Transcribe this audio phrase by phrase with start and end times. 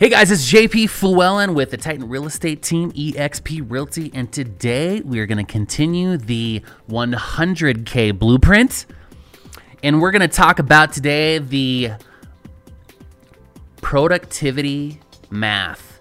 [0.00, 5.02] Hey guys, it's JP Fluellen with the Titan Real Estate Team, eXp Realty, and today
[5.02, 8.86] we are going to continue the 100K blueprint.
[9.82, 11.90] And we're going to talk about today the
[13.82, 15.98] productivity math.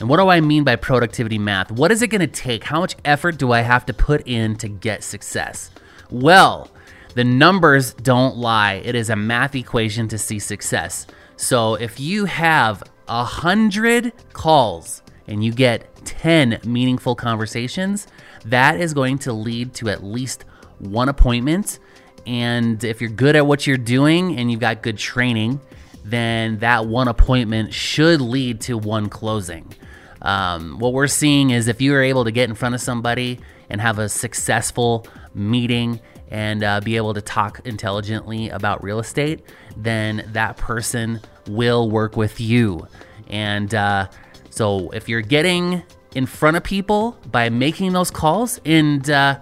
[0.00, 1.70] And what do I mean by productivity math?
[1.70, 2.64] What is it going to take?
[2.64, 5.70] How much effort do I have to put in to get success?
[6.10, 6.68] Well,
[7.14, 8.74] the numbers don't lie.
[8.84, 11.06] It is a math equation to see success.
[11.36, 18.06] So if you have a hundred calls and you get 10 meaningful conversations,
[18.44, 20.44] that is going to lead to at least
[20.78, 21.78] one appointment.
[22.26, 25.60] And if you're good at what you're doing and you've got good training,
[26.04, 29.72] then that one appointment should lead to one closing.
[30.20, 33.40] Um, what we're seeing is if you are able to get in front of somebody
[33.68, 36.00] and have a successful meeting
[36.32, 39.44] and uh, be able to talk intelligently about real estate,
[39.76, 42.88] then that person will work with you.
[43.28, 44.08] And uh,
[44.48, 45.82] so if you're getting
[46.14, 49.40] in front of people by making those calls, and uh,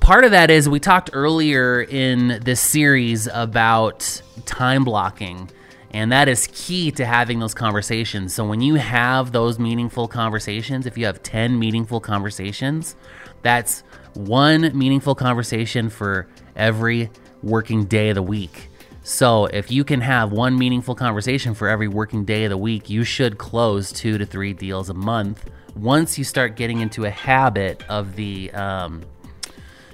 [0.00, 5.50] part of that is we talked earlier in this series about time blocking.
[5.92, 8.32] And that is key to having those conversations.
[8.32, 12.94] So, when you have those meaningful conversations, if you have 10 meaningful conversations,
[13.42, 13.82] that's
[14.14, 17.10] one meaningful conversation for every
[17.42, 18.68] working day of the week.
[19.02, 22.90] So, if you can have one meaningful conversation for every working day of the week,
[22.90, 27.10] you should close two to three deals a month once you start getting into a
[27.10, 29.02] habit of the um,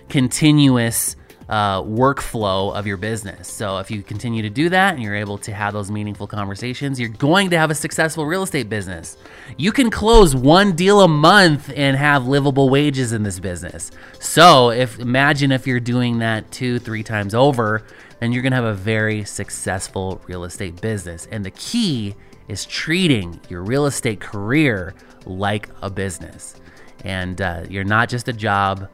[0.09, 1.17] continuous
[1.48, 3.48] uh, workflow of your business.
[3.48, 6.98] So if you continue to do that and you're able to have those meaningful conversations,
[6.98, 9.16] you're going to have a successful real estate business.
[9.56, 13.91] You can close one deal a month and have livable wages in this business.
[14.19, 17.84] So if imagine if you're doing that two, three times over,
[18.19, 21.27] then you're to have a very successful real estate business.
[21.30, 22.14] And the key
[22.48, 26.56] is treating your real estate career like a business.
[27.05, 28.89] And uh, you're not just a job,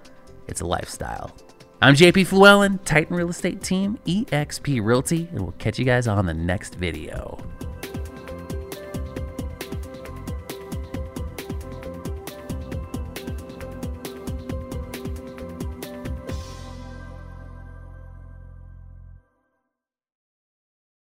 [0.49, 1.35] it's a lifestyle.
[1.83, 6.27] I'm JP Fluellen, Titan Real Estate Team, eXp Realty, and we'll catch you guys on
[6.27, 7.37] the next video.